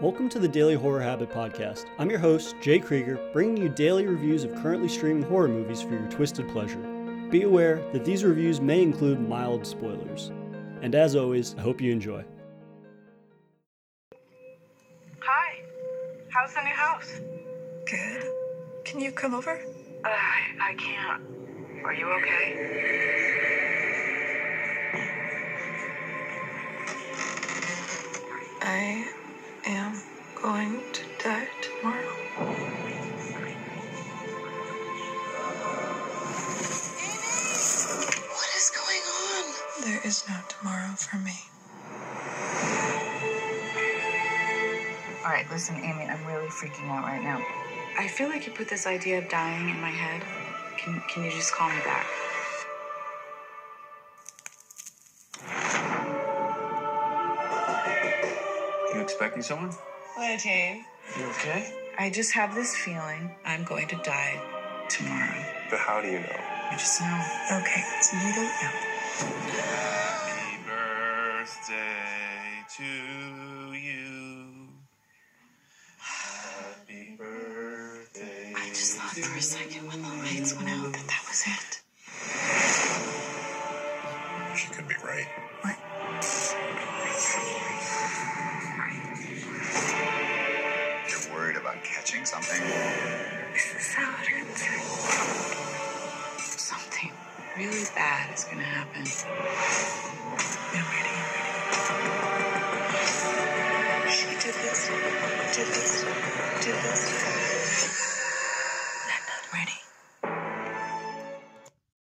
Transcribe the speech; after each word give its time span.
Welcome 0.00 0.30
to 0.30 0.38
the 0.38 0.48
Daily 0.48 0.76
Horror 0.76 1.02
Habit 1.02 1.28
Podcast. 1.28 1.84
I'm 1.98 2.08
your 2.08 2.20
host, 2.20 2.56
Jay 2.62 2.78
Krieger, 2.78 3.20
bringing 3.34 3.58
you 3.58 3.68
daily 3.68 4.06
reviews 4.06 4.44
of 4.44 4.54
currently 4.62 4.88
streaming 4.88 5.24
horror 5.24 5.48
movies 5.48 5.82
for 5.82 5.90
your 5.90 6.08
twisted 6.08 6.48
pleasure. 6.48 6.80
Be 7.30 7.42
aware 7.42 7.82
that 7.92 8.06
these 8.06 8.24
reviews 8.24 8.62
may 8.62 8.80
include 8.80 9.20
mild 9.20 9.66
spoilers. 9.66 10.32
And 10.80 10.94
as 10.94 11.16
always, 11.16 11.54
I 11.58 11.60
hope 11.60 11.82
you 11.82 11.92
enjoy. 11.92 12.24
Hi. 15.20 15.60
How's 16.30 16.54
the 16.54 16.62
new 16.62 16.70
house? 16.70 17.20
Good. 17.84 18.24
Can 18.84 19.00
you 19.00 19.12
come 19.12 19.34
over? 19.34 19.60
Uh, 20.02 20.08
I, 20.08 20.70
I 20.70 20.74
can't. 20.76 21.22
Are 21.84 21.92
you 21.92 22.06
okay? 22.06 22.56
I 28.62 29.19
am 29.66 30.00
going 30.40 30.80
to 30.92 31.02
die 31.22 31.48
tomorrow. 31.60 32.06
What 38.36 38.50
is 38.56 38.70
going 38.70 39.04
on? 39.06 39.44
There 39.84 40.00
is 40.04 40.24
no 40.28 40.36
tomorrow 40.48 40.94
for 40.96 41.16
me. 41.18 41.38
All 45.24 45.30
right, 45.30 45.46
listen, 45.50 45.76
Amy, 45.76 46.04
I'm 46.04 46.24
really 46.26 46.48
freaking 46.48 46.88
out 46.88 47.04
right 47.04 47.22
now. 47.22 47.44
I 47.98 48.08
feel 48.08 48.28
like 48.28 48.46
you 48.46 48.52
put 48.52 48.68
this 48.68 48.86
idea 48.86 49.18
of 49.18 49.28
dying 49.28 49.68
in 49.68 49.80
my 49.80 49.90
head. 49.90 50.22
Can, 50.78 51.02
can 51.08 51.24
you 51.24 51.30
just 51.30 51.52
call 51.52 51.68
me 51.68 51.76
back? 51.84 52.06
Expecting 59.10 59.42
someone? 59.42 59.72
What, 60.14 60.38
Jane? 60.38 60.84
You 61.18 61.24
okay? 61.30 61.74
I 61.98 62.10
just 62.10 62.32
have 62.32 62.54
this 62.54 62.76
feeling 62.76 63.34
I'm 63.44 63.64
going 63.64 63.88
to 63.88 63.96
die 63.96 64.40
tomorrow. 64.88 65.44
But 65.68 65.80
how 65.80 66.00
do 66.00 66.06
you 66.06 66.20
know? 66.20 66.40
I 66.70 66.76
just 66.78 67.00
know. 67.00 67.20
Okay, 67.58 67.82
so 68.02 68.16
you 68.16 68.32
don't 68.34 68.44
know. 68.44 68.70
Happy 69.66 70.62
birthday 70.64 71.82
to 72.76 72.84
you. 73.74 74.68
Happy 75.98 77.16
birthday. 77.18 78.52
I 78.56 78.68
just 78.68 78.96
thought 78.96 79.10
for 79.10 79.38
a 79.38 79.42
second 79.42 79.88
when 79.88 80.02
the 80.02 80.08
lights 80.22 80.54
went 80.54 80.68
out 80.68 80.92
that 80.92 81.06
that 81.08 81.24
was 81.28 81.42
it. 81.48 81.80
She 84.56 84.68
could 84.72 84.86
be 84.86 84.94
right. 85.04 85.26
Is 98.40 98.46
gonna 98.46 98.62
happen. 98.62 99.02
Ready. 100.72 101.10
She 104.10 104.26
did 104.26 104.54
this, 104.54 104.88
did 105.54 105.66
this, 105.66 106.04
did 106.64 106.74
this. 106.82 107.00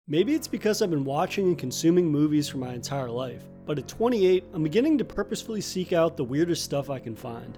Maybe 0.10 0.34
it's 0.34 0.48
because 0.48 0.82
I've 0.82 0.90
been 0.90 1.04
watching 1.04 1.48
and 1.48 1.58
consuming 1.58 2.10
movies 2.10 2.48
for 2.48 2.58
my 2.58 2.74
entire 2.74 3.10
life, 3.10 3.44
but 3.66 3.78
at 3.78 3.90
28, 3.90 4.46
I'm 4.54 4.64
beginning 4.64 4.98
to 5.00 5.06
purposefully 5.06 5.60
seek 5.60 5.92
out 5.92 6.16
the 6.16 6.24
weirdest 6.24 6.64
stuff 6.64 6.90
I 6.90 7.00
can 7.00 7.14
find. 7.14 7.58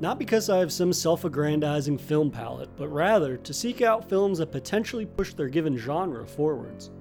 Not 0.00 0.16
because 0.16 0.48
I 0.48 0.58
have 0.58 0.72
some 0.72 0.92
self 0.92 1.24
aggrandizing 1.24 1.98
film 1.98 2.30
palette, 2.30 2.70
but 2.76 2.88
rather 2.88 3.36
to 3.36 3.52
seek 3.52 3.82
out 3.82 4.08
films 4.08 4.38
that 4.38 4.52
potentially 4.52 5.06
push 5.06 5.34
their 5.34 5.48
given 5.48 5.76
genre 5.76 6.24
forwards. 6.24 6.92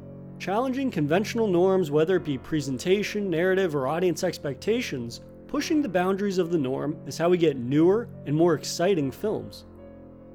Challenging 0.41 0.89
conventional 0.89 1.45
norms, 1.45 1.91
whether 1.91 2.15
it 2.15 2.23
be 2.23 2.35
presentation, 2.35 3.29
narrative, 3.29 3.75
or 3.75 3.87
audience 3.87 4.23
expectations, 4.23 5.21
pushing 5.47 5.83
the 5.83 5.87
boundaries 5.87 6.39
of 6.39 6.49
the 6.49 6.57
norm 6.57 6.97
is 7.05 7.15
how 7.15 7.29
we 7.29 7.37
get 7.37 7.57
newer 7.57 8.09
and 8.25 8.35
more 8.35 8.55
exciting 8.55 9.11
films. 9.11 9.65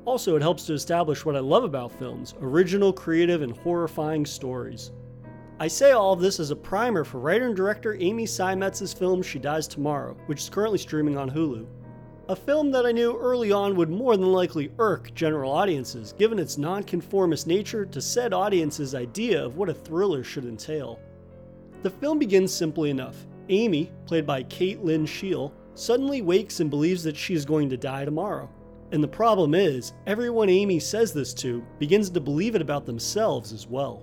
Also, 0.05 0.37
it 0.37 0.43
helps 0.43 0.65
to 0.67 0.75
establish 0.75 1.25
what 1.25 1.35
I 1.35 1.41
love 1.41 1.65
about 1.65 1.91
films 1.91 2.35
original, 2.41 2.93
creative, 2.93 3.43
and 3.43 3.57
horrifying 3.57 4.25
stories. 4.25 4.93
I 5.59 5.67
say 5.67 5.91
all 5.91 6.13
of 6.13 6.21
this 6.21 6.39
as 6.39 6.53
a 6.53 6.57
primer 6.57 7.03
for 7.03 7.19
writer 7.19 7.47
and 7.47 7.57
director 7.57 7.97
Amy 7.99 8.27
Seimetz's 8.27 8.93
film 8.93 9.25
She 9.25 9.41
Dies 9.41 9.67
Tomorrow, 9.67 10.17
which 10.27 10.39
is 10.39 10.49
currently 10.49 10.79
streaming 10.79 11.19
on 11.19 11.29
Hulu. 11.29 11.67
A 12.29 12.35
film 12.35 12.73
that 12.73 12.85
I 12.85 12.91
knew 12.91 13.17
early 13.17 13.53
on 13.53 13.77
would 13.77 13.89
more 13.89 14.17
than 14.17 14.33
likely 14.33 14.73
irk 14.81 15.15
general 15.15 15.53
audiences, 15.53 16.13
given 16.19 16.41
its 16.41 16.59
nonconformist 16.59 17.47
nature 17.47 17.87
to 17.87 18.01
said 18.01 18.33
audience's 18.33 18.97
idea 18.97 19.45
of 19.45 19.57
what 19.57 19.69
a 19.69 19.75
thriller 19.75 20.25
should 20.25 20.45
entail. 20.45 20.99
The 21.83 21.91
film 21.91 22.19
begins 22.19 22.53
simply 22.53 22.91
enough. 22.91 23.25
Amy, 23.49 23.93
played 24.07 24.27
by 24.27 24.43
Kate 24.43 24.85
Lyn 24.85 25.07
Sheil, 25.07 25.53
suddenly 25.75 26.21
wakes 26.21 26.59
and 26.59 26.69
believes 26.69 27.05
that 27.05 27.17
she 27.17 27.35
is 27.35 27.45
going 27.45 27.71
to 27.71 27.77
die 27.77 28.05
tomorrow. 28.05 28.51
And 28.91 29.05
the 29.05 29.09
problem 29.09 29.55
is, 29.55 29.93
everyone 30.09 30.49
Amy 30.49 30.81
says 30.81 31.13
this 31.13 31.33
to 31.35 31.65
begins 31.79 32.11
to 32.11 32.21
believe 32.21 32.57
it 32.57 32.63
about 32.63 32.87
themselves 32.87 33.53
as 33.53 33.69
well. 33.69 34.03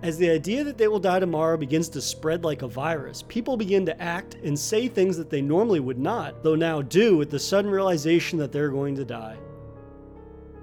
As 0.00 0.16
the 0.16 0.30
idea 0.30 0.62
that 0.62 0.78
they 0.78 0.86
will 0.86 1.00
die 1.00 1.18
tomorrow 1.18 1.56
begins 1.56 1.88
to 1.88 2.00
spread 2.00 2.44
like 2.44 2.62
a 2.62 2.68
virus, 2.68 3.24
people 3.26 3.56
begin 3.56 3.84
to 3.86 4.00
act 4.00 4.36
and 4.44 4.56
say 4.56 4.86
things 4.86 5.16
that 5.16 5.28
they 5.28 5.42
normally 5.42 5.80
would 5.80 5.98
not, 5.98 6.44
though 6.44 6.54
now 6.54 6.80
do 6.80 7.16
with 7.16 7.30
the 7.30 7.38
sudden 7.38 7.68
realization 7.68 8.38
that 8.38 8.52
they're 8.52 8.70
going 8.70 8.94
to 8.94 9.04
die. 9.04 9.36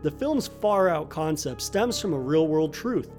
The 0.03 0.11
film's 0.11 0.47
far 0.47 0.87
out 0.87 1.09
concept 1.09 1.61
stems 1.61 1.99
from 1.99 2.13
a 2.13 2.19
real 2.19 2.47
world 2.47 2.73
truth. 2.73 3.11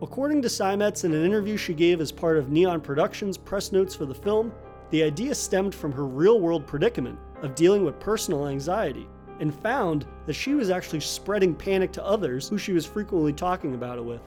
According 0.00 0.40
to 0.42 0.48
Seimetz 0.48 1.04
in 1.04 1.12
an 1.12 1.24
interview 1.24 1.58
she 1.58 1.74
gave 1.74 2.00
as 2.00 2.10
part 2.10 2.38
of 2.38 2.50
Neon 2.50 2.80
Productions' 2.80 3.36
press 3.36 3.72
notes 3.72 3.94
for 3.94 4.06
the 4.06 4.14
film, 4.14 4.52
the 4.90 5.02
idea 5.02 5.34
stemmed 5.34 5.74
from 5.74 5.92
her 5.92 6.06
real 6.06 6.40
world 6.40 6.66
predicament 6.66 7.18
of 7.42 7.54
dealing 7.54 7.84
with 7.84 8.00
personal 8.00 8.46
anxiety, 8.46 9.06
and 9.40 9.54
found 9.54 10.06
that 10.24 10.32
she 10.32 10.54
was 10.54 10.70
actually 10.70 11.00
spreading 11.00 11.54
panic 11.54 11.92
to 11.92 12.04
others 12.06 12.48
who 12.48 12.56
she 12.56 12.72
was 12.72 12.86
frequently 12.86 13.34
talking 13.34 13.74
about 13.74 13.98
it 13.98 14.04
with. 14.04 14.22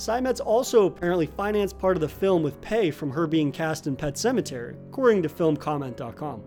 Seimetz 0.00 0.40
also 0.42 0.86
apparently 0.86 1.26
financed 1.26 1.78
part 1.78 1.94
of 1.94 2.00
the 2.00 2.08
film 2.08 2.42
with 2.42 2.58
pay 2.62 2.90
from 2.90 3.10
her 3.10 3.26
being 3.26 3.52
cast 3.52 3.86
in 3.86 3.94
Pet 3.94 4.14
Sematary, 4.14 4.74
according 4.88 5.22
to 5.22 5.28
filmcomment.com. 5.28 6.42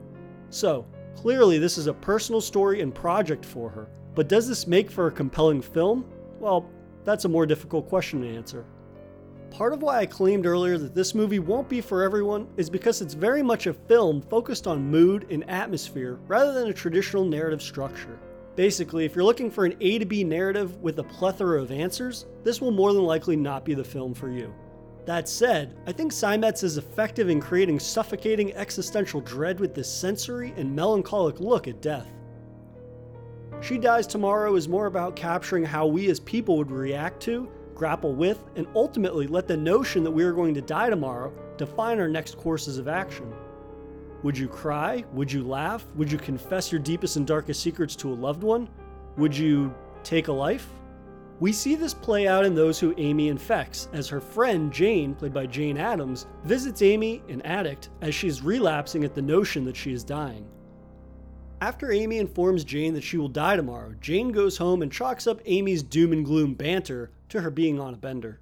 So, 0.49 0.87
clearly 1.15 1.59
this 1.59 1.77
is 1.77 1.85
a 1.85 1.93
personal 1.93 2.41
story 2.41 2.81
and 2.81 2.95
project 2.95 3.45
for 3.45 3.69
her, 3.69 3.89
but 4.15 4.27
does 4.27 4.47
this 4.47 4.65
make 4.65 4.89
for 4.89 5.05
a 5.05 5.11
compelling 5.11 5.61
film? 5.61 6.03
Well, 6.39 6.67
that's 7.05 7.25
a 7.25 7.29
more 7.29 7.45
difficult 7.45 7.87
question 7.87 8.21
to 8.21 8.35
answer. 8.35 8.65
Part 9.51 9.73
of 9.73 9.83
why 9.83 9.99
I 9.99 10.07
claimed 10.07 10.47
earlier 10.47 10.79
that 10.79 10.95
this 10.95 11.13
movie 11.13 11.37
won't 11.37 11.69
be 11.69 11.79
for 11.79 12.01
everyone 12.01 12.47
is 12.57 12.71
because 12.71 13.03
it's 13.03 13.13
very 13.13 13.43
much 13.43 13.67
a 13.67 13.73
film 13.75 14.23
focused 14.23 14.65
on 14.65 14.89
mood 14.89 15.27
and 15.29 15.47
atmosphere 15.47 16.17
rather 16.25 16.53
than 16.53 16.69
a 16.69 16.73
traditional 16.73 17.23
narrative 17.23 17.61
structure. 17.61 18.17
Basically, 18.55 19.03
if 19.03 19.15
you're 19.15 19.23
looking 19.23 19.49
for 19.49 19.65
an 19.65 19.75
A 19.81 19.97
to 19.97 20.05
B 20.05 20.23
narrative 20.23 20.79
with 20.81 20.99
a 20.99 21.03
plethora 21.03 21.61
of 21.61 21.71
answers, 21.71 22.27
this 22.43 22.61
will 22.61 22.71
more 22.71 22.93
than 22.93 23.03
likely 23.03 23.35
not 23.35 23.65
be 23.65 23.73
the 23.73 23.83
film 23.83 24.13
for 24.13 24.29
you. 24.29 24.53
That 25.05 25.27
said, 25.27 25.75
I 25.87 25.91
think 25.91 26.11
Seimetz 26.11 26.63
is 26.63 26.77
effective 26.77 27.29
in 27.29 27.41
creating 27.41 27.79
suffocating 27.79 28.53
existential 28.53 29.21
dread 29.21 29.59
with 29.59 29.73
this 29.73 29.91
sensory 29.91 30.53
and 30.55 30.75
melancholic 30.75 31.39
look 31.39 31.67
at 31.67 31.81
death. 31.81 32.13
She 33.59 33.77
Dies 33.77 34.05
Tomorrow 34.05 34.55
is 34.55 34.69
more 34.69 34.85
about 34.85 35.15
capturing 35.15 35.65
how 35.65 35.87
we 35.87 36.09
as 36.09 36.19
people 36.19 36.57
would 36.57 36.71
react 36.71 37.21
to, 37.23 37.49
grapple 37.73 38.13
with, 38.13 38.43
and 38.55 38.67
ultimately 38.75 39.25
let 39.25 39.47
the 39.47 39.57
notion 39.57 40.03
that 40.03 40.11
we 40.11 40.23
are 40.23 40.31
going 40.31 40.53
to 40.53 40.61
die 40.61 40.89
tomorrow 40.89 41.33
define 41.57 41.99
our 41.99 42.07
next 42.07 42.37
courses 42.37 42.77
of 42.77 42.87
action. 42.87 43.33
Would 44.23 44.37
you 44.37 44.47
cry? 44.47 45.03
Would 45.11 45.31
you 45.31 45.43
laugh? 45.43 45.85
Would 45.95 46.11
you 46.11 46.17
confess 46.17 46.71
your 46.71 46.79
deepest 46.79 47.17
and 47.17 47.27
darkest 47.27 47.61
secrets 47.61 47.95
to 47.97 48.11
a 48.11 48.15
loved 48.15 48.41
one? 48.41 48.69
Would 49.17 49.35
you 49.35 49.75
take 50.03 50.29
a 50.29 50.31
life? 50.31 50.67
We 51.41 51.51
see 51.51 51.75
this 51.75 51.93
play 51.93 52.25
out 52.25 52.45
in 52.45 52.55
those 52.55 52.79
who 52.79 52.93
Amy 52.97 53.27
infects, 53.27 53.89
as 53.91 54.07
her 54.07 54.21
friend 54.21 54.71
Jane, 54.71 55.13
played 55.13 55.33
by 55.33 55.45
Jane 55.45 55.77
Adams, 55.77 56.27
visits 56.45 56.81
Amy, 56.81 57.21
an 57.27 57.41
addict, 57.41 57.89
as 58.01 58.15
she 58.15 58.29
is 58.29 58.41
relapsing 58.41 59.03
at 59.03 59.13
the 59.13 59.21
notion 59.21 59.65
that 59.65 59.75
she 59.75 59.91
is 59.91 60.05
dying. 60.05 60.47
After 61.59 61.91
Amy 61.91 62.19
informs 62.19 62.63
Jane 62.63 62.93
that 62.93 63.03
she 63.03 63.17
will 63.17 63.27
die 63.27 63.57
tomorrow, 63.57 63.93
Jane 63.99 64.31
goes 64.31 64.57
home 64.57 64.81
and 64.81 64.91
chalks 64.91 65.27
up 65.27 65.41
Amy's 65.45 65.83
doom 65.83 66.13
and 66.13 66.23
gloom 66.23 66.53
banter 66.53 67.11
to 67.27 67.41
her 67.41 67.51
being 67.51 67.77
on 67.77 67.93
a 67.93 67.97
bender. 67.97 68.39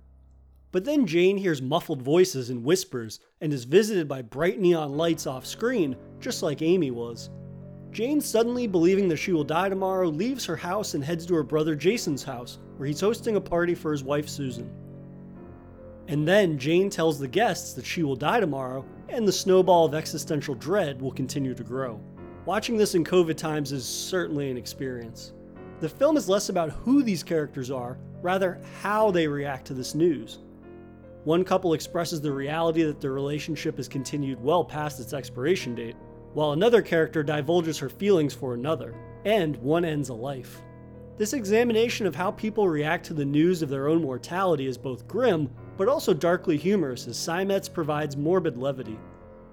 But 0.72 0.86
then 0.86 1.06
Jane 1.06 1.38
hears 1.38 1.62
muffled 1.62 2.02
voices 2.02 2.50
and 2.50 2.64
whispers 2.64 3.20
and 3.42 3.52
is 3.52 3.66
visited 3.66 4.08
by 4.08 4.22
bright 4.22 4.60
neon 4.60 4.96
lights 4.96 5.28
off 5.28 5.46
screen, 5.46 5.98
just 6.20 6.44
like 6.44 6.62
Amy 6.62 6.92
was. 6.92 7.30
Jane, 7.92 8.22
suddenly 8.22 8.68
believing 8.68 9.10
that 9.10 9.18
she 9.18 9.34
will 9.34 9.44
die 9.44 9.68
tomorrow, 9.68 10.08
leaves 10.08 10.46
her 10.46 10.56
house 10.56 10.94
and 10.94 11.04
heads 11.04 11.26
to 11.26 11.36
her 11.36 11.44
brother 11.44 11.76
Jason's 11.76 12.24
house, 12.24 12.60
where 12.78 12.88
he's 12.88 13.02
hosting 13.02 13.36
a 13.36 13.42
party 13.42 13.76
for 13.76 13.92
his 13.92 14.04
wife 14.04 14.30
Susan. 14.30 14.72
And 16.08 16.26
then 16.26 16.58
Jane 16.58 16.90
tells 16.90 17.20
the 17.20 17.28
guests 17.28 17.74
that 17.74 17.86
she 17.86 18.04
will 18.04 18.16
die 18.16 18.40
tomorrow, 18.40 18.86
and 19.10 19.28
the 19.28 19.34
snowball 19.34 19.86
of 19.86 19.94
existential 19.94 20.56
dread 20.56 21.02
will 21.02 21.12
continue 21.12 21.54
to 21.54 21.64
grow. 21.64 22.00
Watching 22.46 22.78
this 22.78 22.96
in 22.96 23.04
COVID 23.04 23.36
times 23.36 23.74
is 23.74 23.86
certainly 23.86 24.50
an 24.50 24.58
experience. 24.58 25.34
The 25.82 25.90
film 25.90 26.16
is 26.16 26.30
less 26.30 26.48
about 26.48 26.72
who 26.72 27.04
these 27.04 27.24
characters 27.24 27.72
are, 27.72 27.98
rather, 28.22 28.62
how 28.82 29.12
they 29.12 29.28
react 29.28 29.68
to 29.68 29.74
this 29.74 29.96
news. 29.96 30.40
One 31.24 31.44
couple 31.44 31.74
expresses 31.74 32.20
the 32.20 32.32
reality 32.32 32.82
that 32.84 33.00
their 33.00 33.14
relationship 33.14 33.78
has 33.78 33.88
continued 33.88 34.42
well 34.44 34.64
past 34.64 35.00
its 35.00 35.14
expiration 35.14 35.76
date, 35.76 35.96
while 36.34 36.54
another 36.54 36.82
character 36.82 37.22
divulges 37.22 37.78
her 37.78 37.90
feelings 37.90 38.34
for 38.34 38.56
another, 38.56 38.96
and 39.24 39.56
one 39.58 39.86
ends 39.86 40.10
a 40.10 40.14
life. 40.16 40.64
This 41.18 41.34
examination 41.34 42.08
of 42.08 42.16
how 42.16 42.32
people 42.32 42.68
react 42.68 43.06
to 43.06 43.14
the 43.14 43.24
news 43.24 43.62
of 43.62 43.70
their 43.70 43.88
own 43.88 44.02
mortality 44.02 44.66
is 44.66 44.80
both 44.80 45.08
grim, 45.08 45.52
but 45.78 45.88
also 45.88 46.12
darkly 46.12 46.58
humorous 46.58 47.06
as 47.08 47.18
Steinmetz 47.18 47.70
provides 47.70 48.18
morbid 48.18 48.58
levity. 48.58 48.98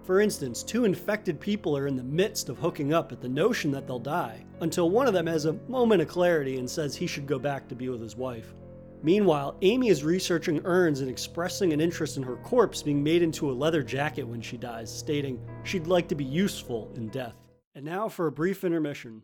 For 0.04 0.22
instance, 0.22 0.62
two 0.62 0.86
infected 0.86 1.38
people 1.38 1.76
are 1.76 1.86
in 1.86 1.96
the 1.96 2.02
midst 2.02 2.48
of 2.48 2.56
hooking 2.56 2.94
up 2.94 3.12
at 3.12 3.20
the 3.20 3.28
notion 3.28 3.70
that 3.72 3.86
they'll 3.86 3.98
die, 3.98 4.46
until 4.62 4.88
one 4.88 5.06
of 5.06 5.12
them 5.12 5.26
has 5.26 5.44
a 5.44 5.58
moment 5.68 6.00
of 6.00 6.08
clarity 6.08 6.56
and 6.56 6.70
says 6.70 6.96
he 6.96 7.06
should 7.06 7.26
go 7.26 7.38
back 7.38 7.68
to 7.68 7.74
be 7.74 7.90
with 7.90 8.00
his 8.00 8.16
wife. 8.16 8.54
Meanwhile, 9.02 9.56
Amy 9.62 9.88
is 9.88 10.02
researching 10.02 10.60
urns 10.64 11.00
and 11.00 11.08
expressing 11.08 11.72
an 11.72 11.80
interest 11.80 12.16
in 12.16 12.22
her 12.24 12.36
corpse 12.36 12.82
being 12.82 13.02
made 13.02 13.22
into 13.22 13.50
a 13.50 13.52
leather 13.52 13.82
jacket 13.82 14.24
when 14.24 14.40
she 14.40 14.56
dies, 14.56 14.92
stating 14.92 15.40
she'd 15.62 15.86
like 15.86 16.08
to 16.08 16.16
be 16.16 16.24
useful 16.24 16.92
in 16.96 17.08
death. 17.08 17.36
And 17.76 17.84
now 17.84 18.08
for 18.08 18.26
a 18.26 18.32
brief 18.32 18.64
intermission. 18.64 19.22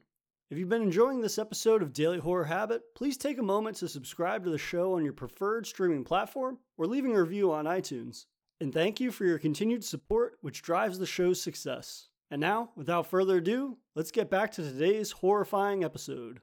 If 0.50 0.58
you've 0.58 0.68
been 0.68 0.82
enjoying 0.82 1.20
this 1.20 1.38
episode 1.38 1.82
of 1.82 1.92
Daily 1.92 2.18
Horror 2.18 2.44
Habit, 2.44 2.82
please 2.94 3.16
take 3.16 3.38
a 3.38 3.42
moment 3.42 3.76
to 3.78 3.88
subscribe 3.88 4.44
to 4.44 4.50
the 4.50 4.58
show 4.58 4.94
on 4.94 5.02
your 5.02 5.12
preferred 5.12 5.66
streaming 5.66 6.04
platform 6.04 6.58
or 6.76 6.86
leaving 6.86 7.16
a 7.16 7.20
review 7.20 7.50
on 7.50 7.64
iTunes. 7.64 8.26
And 8.60 8.72
thank 8.72 9.00
you 9.00 9.10
for 9.10 9.24
your 9.24 9.38
continued 9.38 9.84
support, 9.84 10.38
which 10.42 10.62
drives 10.62 11.00
the 11.00 11.06
show's 11.06 11.42
success. 11.42 12.08
And 12.30 12.40
now, 12.40 12.70
without 12.76 13.08
further 13.08 13.38
ado, 13.38 13.78
let's 13.96 14.12
get 14.12 14.30
back 14.30 14.52
to 14.52 14.62
today's 14.62 15.10
horrifying 15.10 15.82
episode. 15.82 16.40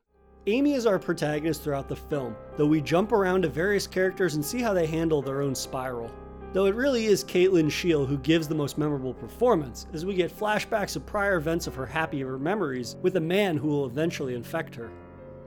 Amy 0.48 0.74
is 0.74 0.88
our 0.88 0.98
protagonist 0.98 1.62
throughout 1.62 1.88
the 1.88 1.96
film, 1.96 2.36
though 2.58 2.66
we 2.66 2.82
jump 2.82 3.12
around 3.12 3.44
to 3.44 3.48
various 3.48 3.86
characters 3.86 4.34
and 4.34 4.44
see 4.44 4.60
how 4.60 4.74
they 4.74 4.88
handle 4.88 5.22
their 5.22 5.44
own 5.44 5.54
spiral. 5.54 6.10
Though 6.52 6.66
it 6.66 6.74
really 6.74 7.06
is 7.06 7.24
Kate 7.24 7.54
Lyn 7.54 7.70
Sheil 7.70 8.08
who 8.08 8.18
gives 8.18 8.48
the 8.48 8.56
most 8.56 8.80
memorable 8.80 9.14
performance, 9.14 9.86
as 9.94 10.04
we 10.04 10.16
get 10.16 10.36
flashbacks 10.36 10.96
of 10.96 11.06
prior 11.06 11.36
events 11.36 11.68
of 11.68 11.76
her 11.76 11.86
happier 11.86 12.40
memories 12.40 12.96
with 13.04 13.18
a 13.18 13.22
man 13.22 13.56
who 13.56 13.68
will 13.68 13.86
eventually 13.86 14.34
infect 14.34 14.74
her. 14.74 14.90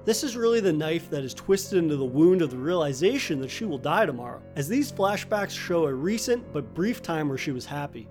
This 0.05 0.23
is 0.23 0.37
really 0.37 0.61
the 0.61 0.73
knife 0.73 1.11
that 1.11 1.25
is 1.25 1.35
twisted 1.35 1.79
into 1.79 1.96
the 1.96 2.05
wound 2.05 2.41
of 2.41 2.50
the 2.50 2.56
realization 2.56 3.41
that 3.41 3.50
she 3.50 3.64
will 3.64 3.79
die 3.79 4.06
tomorrow, 4.06 4.43
as 4.55 4.69
these 4.69 4.93
flashbacks 4.93 5.58
show 5.58 5.87
a 5.87 5.93
recent 5.93 6.52
but 6.52 6.73
brief 6.73 7.02
time 7.02 7.29
where 7.29 7.38
she 7.38 7.50
was 7.50 7.67
happy. 7.67 8.06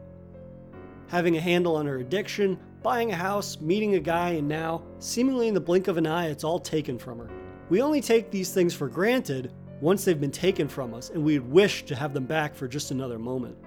Having 1.07 1.37
a 1.37 1.41
handle 1.41 1.77
on 1.77 1.85
her 1.85 1.99
addiction, 1.99 2.59
buying 2.83 3.11
a 3.11 3.15
house, 3.15 3.59
meeting 3.61 3.95
a 3.95 3.99
guy, 3.99 4.31
and 4.31 4.47
now, 4.47 4.83
seemingly 4.99 5.47
in 5.47 5.53
the 5.53 5.61
blink 5.61 5.87
of 5.87 5.97
an 5.97 6.05
eye, 6.05 6.27
it's 6.27 6.43
all 6.43 6.59
taken 6.59 6.99
from 6.99 7.17
her. 7.17 7.29
We 7.69 7.81
only 7.81 8.01
take 8.01 8.29
these 8.29 8.53
things 8.53 8.73
for 8.73 8.89
granted 8.89 9.51
once 9.79 10.03
they've 10.03 10.19
been 10.19 10.31
taken 10.31 10.67
from 10.67 10.93
us, 10.93 11.09
and 11.09 11.23
we'd 11.23 11.39
wish 11.39 11.85
to 11.85 11.95
have 11.95 12.13
them 12.13 12.25
back 12.25 12.53
for 12.53 12.67
just 12.67 12.91
another 12.91 13.17
moment. 13.17 13.57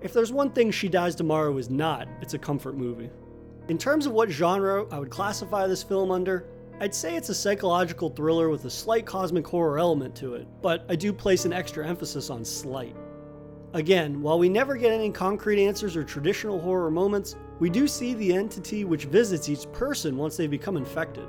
If 0.00 0.12
there's 0.12 0.32
one 0.32 0.50
thing 0.50 0.70
She 0.70 0.88
Dies 0.88 1.14
Tomorrow 1.14 1.56
is 1.58 1.68
not, 1.68 2.08
it's 2.22 2.34
a 2.34 2.38
comfort 2.38 2.76
movie. 2.76 3.10
In 3.68 3.76
terms 3.76 4.06
of 4.06 4.12
what 4.12 4.30
genre 4.30 4.86
I 4.90 4.98
would 4.98 5.10
classify 5.10 5.66
this 5.66 5.82
film 5.82 6.10
under, 6.10 6.46
I'd 6.80 6.94
say 6.94 7.16
it's 7.16 7.28
a 7.28 7.34
psychological 7.34 8.08
thriller 8.08 8.48
with 8.48 8.64
a 8.64 8.70
slight 8.70 9.04
cosmic 9.04 9.46
horror 9.46 9.78
element 9.78 10.14
to 10.16 10.34
it, 10.34 10.46
but 10.62 10.86
I 10.88 10.94
do 10.94 11.12
place 11.12 11.44
an 11.44 11.52
extra 11.52 11.86
emphasis 11.86 12.30
on 12.30 12.44
slight. 12.44 12.96
Again, 13.74 14.22
while 14.22 14.38
we 14.38 14.48
never 14.48 14.76
get 14.76 14.92
any 14.92 15.10
concrete 15.10 15.62
answers 15.62 15.96
or 15.96 16.04
traditional 16.04 16.58
horror 16.58 16.90
moments, 16.90 17.36
we 17.58 17.68
do 17.68 17.88
see 17.88 18.14
the 18.14 18.32
entity 18.32 18.84
which 18.84 19.06
visits 19.06 19.48
each 19.48 19.70
person 19.72 20.16
once 20.16 20.36
they 20.36 20.46
become 20.46 20.76
infected. 20.76 21.26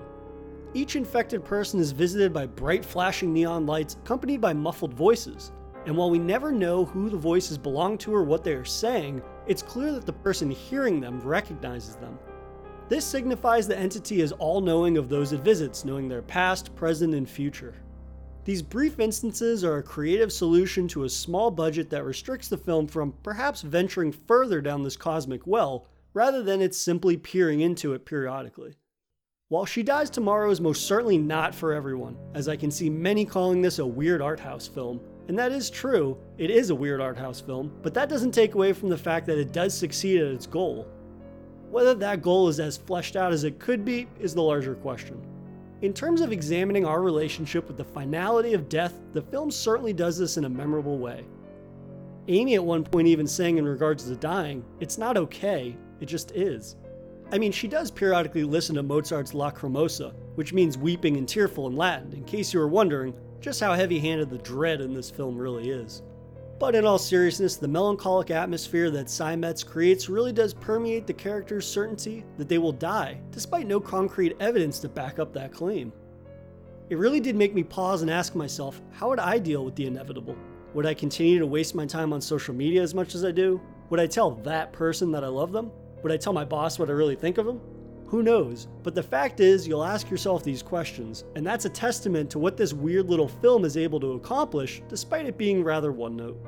Each 0.76 0.96
infected 0.96 1.44
person 1.44 1.80
is 1.80 1.92
visited 1.92 2.32
by 2.32 2.46
bright 2.46 2.86
flashing 2.86 3.34
neon 3.34 3.66
lights 3.66 3.96
accompanied 3.96 4.40
by 4.40 4.54
muffled 4.54 4.94
voices. 4.94 5.52
And 5.88 5.98
while 5.98 6.12
we 6.12 6.20
never 6.20 6.52
know 6.52 6.86
who 6.86 7.10
the 7.10 7.18
voices 7.18 7.58
belong 7.58 7.98
to 8.00 8.14
or 8.14 8.24
what 8.24 8.44
they 8.44 8.54
are 8.54 8.66
saying, 8.66 9.24
it's 9.48 9.64
clear 9.64 9.92
that 9.92 10.06
the 10.06 10.14
person 10.14 10.52
hearing 10.52 11.00
them 11.00 11.20
recognizes 11.22 11.96
them. 11.96 12.20
This 12.90 13.06
signifies 13.06 13.68
the 13.68 13.78
entity 13.78 14.22
is 14.22 14.32
all 14.34 14.62
knowing 14.62 14.98
of 14.98 15.10
those 15.10 15.34
it 15.34 15.42
visits, 15.42 15.86
knowing 15.86 16.08
their 16.08 16.22
past, 16.22 16.76
present, 16.76 17.16
and 17.16 17.28
future. 17.28 17.76
These 18.46 18.62
brief 18.62 19.00
instances 19.00 19.64
are 19.64 19.78
a 19.78 19.84
creative 19.84 20.32
solution 20.32 20.88
to 20.90 21.04
a 21.04 21.10
small 21.10 21.50
budget 21.52 21.90
that 21.92 22.04
restricts 22.04 22.48
the 22.48 22.58
film 22.58 22.88
from 22.88 23.14
perhaps 23.24 23.62
venturing 23.62 24.12
further 24.12 24.62
down 24.62 24.84
this 24.84 24.98
cosmic 24.98 25.46
well, 25.46 25.88
rather 26.14 26.44
than 26.44 26.62
it's 26.62 26.78
simply 26.78 27.18
peering 27.18 27.62
into 27.62 27.94
it 27.94 28.06
periodically. 28.06 28.76
While 29.50 29.66
She 29.66 29.82
Dies 29.82 30.10
Tomorrow 30.10 30.52
is 30.52 30.62
most 30.62 30.86
certainly 30.86 31.18
not 31.18 31.56
for 31.56 31.74
everyone, 31.74 32.18
as 32.36 32.48
I 32.48 32.56
can 32.56 32.70
see 32.70 32.90
many 32.90 33.26
calling 33.26 33.62
this 33.62 33.80
a 33.80 33.86
weird 33.86 34.22
art 34.22 34.40
house 34.40 34.68
film, 34.68 35.00
and 35.28 35.38
that 35.40 35.52
is 35.52 35.70
true, 35.70 36.18
it 36.38 36.52
is 36.52 36.70
a 36.70 36.76
weird 36.76 37.02
art 37.02 37.18
house 37.18 37.42
film, 37.42 37.72
but 37.82 37.94
that 37.94 38.10
doesn't 38.10 38.32
take 38.32 38.54
away 38.54 38.74
from 38.74 38.90
the 38.90 38.98
fact 38.98 39.26
that 39.26 39.38
it 39.38 39.52
does 39.52 39.74
succeed 39.74 40.22
at 40.22 40.32
its 40.32 40.46
goal. 40.46 40.88
Whether 41.70 41.94
that 41.96 42.22
goal 42.22 42.48
is 42.48 42.60
as 42.60 42.78
fleshed 42.78 43.16
out 43.16 43.32
as 43.32 43.44
it 43.44 43.60
could 43.60 43.86
be 43.86 44.08
is 44.20 44.34
the 44.34 44.42
larger 44.42 44.76
question. 44.76 45.22
In 45.82 45.94
terms 45.94 46.22
of 46.22 46.32
examining 46.32 46.86
our 46.86 47.02
relationship 47.02 47.68
with 47.68 47.78
the 47.78 47.86
finality 47.86 48.54
of 48.54 48.70
death, 48.70 48.94
the 49.14 49.22
film 49.22 49.50
certainly 49.50 49.94
does 49.94 50.18
this 50.18 50.38
in 50.38 50.46
a 50.46 50.50
memorable 50.50 50.98
way. 50.98 51.26
Amy 52.28 52.56
at 52.56 52.64
one 52.64 52.84
point 52.84 53.08
even 53.08 53.26
saying 53.26 53.58
in 53.58 53.66
regards 53.66 54.04
to 54.06 54.16
dying, 54.16 54.64
it's 54.80 54.98
not 54.98 55.18
okay, 55.18 55.76
it 56.00 56.06
just 56.06 56.32
is. 56.32 56.76
I 57.32 57.38
mean, 57.38 57.52
she 57.52 57.68
does 57.68 57.92
periodically 57.92 58.44
listen 58.44 58.76
to 58.76 58.84
Mozart's 58.84 59.34
Lacrimosa, 59.34 60.14
which 60.36 60.54
means 60.54 60.78
weeping 60.78 61.18
and 61.18 61.28
tearful 61.28 61.68
in 61.68 61.76
Latin, 61.76 62.14
in 62.14 62.24
case 62.24 62.54
you 62.54 62.60
were 62.60 62.68
wondering 62.68 63.14
just 63.40 63.60
how 63.60 63.74
heavy 63.74 64.00
handed 64.00 64.30
the 64.30 64.40
dread 64.40 64.82
in 64.82 64.94
this 64.94 65.12
film 65.12 65.38
really 65.38 65.70
is. 65.70 66.02
But 66.60 66.76
in 66.76 66.86
all 66.86 66.98
seriousness, 66.98 67.56
the 67.56 67.70
melancholic 67.70 68.32
atmosphere 68.32 68.90
that 68.92 69.10
Steinmetz 69.10 69.64
creates 69.64 70.10
really 70.10 70.34
does 70.34 70.54
permeate 70.54 71.08
the 71.08 71.14
character's 71.14 71.66
certainty 71.66 72.26
that 72.38 72.50
they 72.50 72.58
will 72.58 72.74
die, 72.74 73.22
despite 73.32 73.66
no 73.66 73.80
concrete 73.80 74.36
evidence 74.42 74.80
to 74.80 74.90
back 74.90 75.20
up 75.20 75.32
that 75.34 75.54
claim. 75.54 75.94
It 76.90 76.98
really 76.98 77.22
did 77.22 77.36
make 77.36 77.54
me 77.54 77.64
pause 77.64 78.02
and 78.02 78.12
ask 78.12 78.36
myself, 78.36 78.82
how 78.92 79.10
would 79.10 79.20
I 79.20 79.38
deal 79.38 79.64
with 79.64 79.76
the 79.76 79.86
inevitable? 79.86 80.36
Would 80.74 80.86
I 80.86 80.94
continue 80.94 81.40
to 81.40 81.46
waste 81.46 81.76
my 81.76 81.86
time 81.86 82.12
on 82.12 82.20
social 82.20 82.54
media 82.54 82.82
as 82.82 82.94
much 82.94 83.16
as 83.16 83.24
I 83.24 83.32
do? 83.32 83.62
Would 83.90 84.00
I 84.00 84.08
tell 84.08 84.32
that 84.32 84.74
person 84.74 85.12
that 85.12 85.24
I 85.24 85.28
love 85.28 85.52
them? 85.52 85.72
Would 86.02 86.12
I 86.12 86.18
tell 86.18 86.34
my 86.34 86.46
boss 86.46 86.80
what 86.80 86.90
I 86.90 86.94
really 86.94 87.16
think 87.16 87.38
of 87.38 87.48
him? 87.48 87.60
Who 88.08 88.24
knows? 88.24 88.68
But 88.82 88.96
the 88.96 89.04
fact 89.04 89.40
is, 89.40 89.68
you'll 89.68 89.84
ask 89.84 90.10
yourself 90.10 90.44
these 90.44 90.64
questions, 90.64 91.26
and 91.36 91.46
that's 91.46 91.66
a 91.66 91.70
testament 91.70 92.30
to 92.32 92.40
what 92.40 92.58
this 92.58 92.74
weird 92.74 93.08
little 93.08 93.28
film 93.28 93.66
is 93.66 93.78
able 93.78 94.00
to 94.00 94.14
accomplish, 94.14 94.82
despite 94.90 95.28
it 95.28 95.38
being 95.38 95.64
rather 95.64 95.92
one 95.92 96.16
note. 96.16 96.44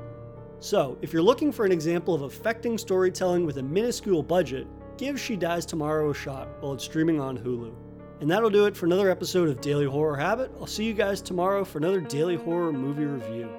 So, 0.58 0.98
if 1.02 1.12
you're 1.12 1.22
looking 1.22 1.52
for 1.52 1.64
an 1.64 1.72
example 1.72 2.14
of 2.14 2.22
affecting 2.22 2.78
storytelling 2.78 3.46
with 3.46 3.58
a 3.58 3.62
minuscule 3.62 4.22
budget, 4.22 4.66
give 4.96 5.20
She 5.20 5.36
Dies 5.36 5.64
Tomorrow 5.64 6.10
a 6.10 6.14
shot 6.14 6.48
while 6.60 6.72
it's 6.72 6.84
streaming 6.84 7.20
on 7.20 7.38
Hulu. 7.38 7.72
And 8.20 8.30
that'll 8.30 8.50
do 8.50 8.66
it 8.66 8.76
for 8.76 8.86
another 8.86 9.10
episode 9.10 9.48
of 9.48 9.60
Daily 9.60 9.86
Horror 9.86 10.16
Habit. 10.16 10.52
I'll 10.60 10.66
see 10.66 10.84
you 10.84 10.94
guys 10.94 11.20
tomorrow 11.20 11.64
for 11.64 11.78
another 11.78 12.00
Daily 12.00 12.36
Horror 12.36 12.72
movie 12.72 13.04
review. 13.04 13.50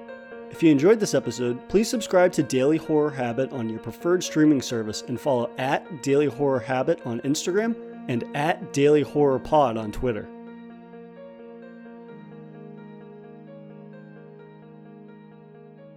If 0.54 0.62
you 0.62 0.70
enjoyed 0.70 1.00
this 1.00 1.14
episode, 1.14 1.68
please 1.68 1.90
subscribe 1.90 2.30
to 2.34 2.42
Daily 2.44 2.76
Horror 2.76 3.10
Habit 3.10 3.52
on 3.52 3.68
your 3.68 3.80
preferred 3.80 4.22
streaming 4.22 4.62
service 4.62 5.02
and 5.08 5.20
follow 5.20 5.50
at 5.58 6.00
Daily 6.00 6.26
Horror 6.26 6.60
Habit 6.60 7.04
on 7.04 7.20
Instagram 7.22 7.74
and 8.06 8.22
at 8.36 8.72
Daily 8.72 9.02
Horror 9.02 9.40
Pod 9.40 9.76
on 9.76 9.90
Twitter. 9.90 10.28